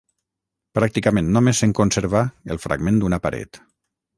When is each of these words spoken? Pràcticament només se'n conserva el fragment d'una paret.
Pràcticament 0.77 1.29
només 1.35 1.61
se'n 1.63 1.75
conserva 1.81 2.25
el 2.57 2.63
fragment 2.65 2.99
d'una 3.05 3.21
paret. 3.27 3.61